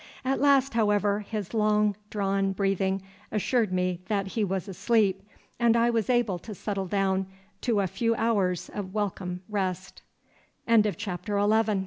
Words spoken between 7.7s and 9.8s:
a few hours of welcome r